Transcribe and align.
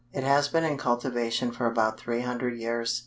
It 0.11 0.23
has 0.23 0.47
been 0.47 0.63
in 0.63 0.79
cultivation 0.79 1.51
for 1.51 1.67
about 1.67 1.99
three 1.99 2.21
hundred 2.21 2.57
years. 2.57 2.99